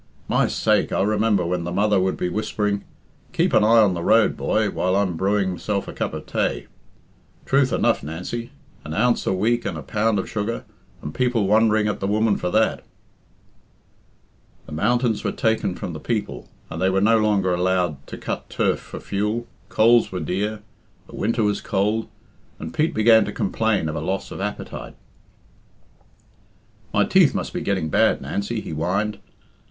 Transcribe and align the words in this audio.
My 0.27 0.47
sake, 0.47 0.91
I 0.91 1.03
remember 1.03 1.45
when 1.45 1.63
the 1.63 1.71
mother 1.71 1.99
would 1.99 2.17
be 2.17 2.27
whispering, 2.27 2.83
'Keep 3.33 3.53
an 3.53 3.63
eye 3.63 3.83
on 3.83 3.93
the 3.93 4.01
road, 4.01 4.35
boy, 4.35 4.71
while 4.71 4.95
I'm 4.95 5.15
brewing 5.15 5.51
myself 5.51 5.87
a 5.87 5.93
cup 5.93 6.15
of 6.15 6.25
tay.' 6.25 6.65
Truth 7.45 7.71
enough, 7.71 8.01
Nancy. 8.01 8.49
An 8.83 8.95
ounce 8.95 9.27
a 9.27 9.33
week 9.33 9.63
and 9.63 9.77
a 9.77 9.83
pound 9.83 10.17
of 10.17 10.27
sugar, 10.27 10.65
and 11.03 11.13
people 11.13 11.45
wondering 11.45 11.87
at 11.87 11.99
the 11.99 12.07
woman 12.07 12.35
for 12.35 12.49
that." 12.49 12.83
The 14.65 14.71
mountains 14.71 15.23
were 15.23 15.31
taken 15.31 15.75
from 15.75 15.93
the 15.93 15.99
people, 15.99 16.49
and 16.71 16.81
they 16.81 16.89
were 16.89 16.99
no 16.99 17.19
longer 17.19 17.53
allowed 17.53 18.07
"to 18.07 18.17
cut 18.17 18.49
turf 18.49 18.79
for 18.79 18.99
fuel; 18.99 19.45
coals 19.69 20.11
were 20.11 20.19
dear, 20.19 20.63
the 21.05 21.15
winter 21.15 21.43
was 21.43 21.61
cold, 21.61 22.07
and 22.57 22.73
Pete 22.73 22.95
began 22.95 23.23
to 23.25 23.31
complain 23.31 23.87
of 23.87 23.95
a 23.95 24.01
loss 24.01 24.31
of 24.31 24.41
appetite. 24.41 24.95
"My 26.91 27.05
teeth 27.05 27.35
must 27.35 27.53
be 27.53 27.61
getting 27.61 27.89
bad, 27.89 28.19
Nancy," 28.19 28.61
he 28.61 28.71
whined. 28.71 29.19